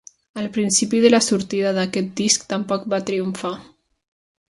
Al 0.43 0.47
principi 0.55 1.01
de 1.03 1.11
la 1.13 1.19
sortida 1.27 1.75
d'aquest 1.77 2.11
disc 2.25 2.49
tampoc 2.55 2.91
va 2.95 3.05
triomfar. 3.11 3.57